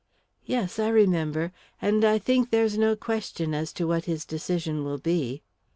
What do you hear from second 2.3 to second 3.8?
there's no question as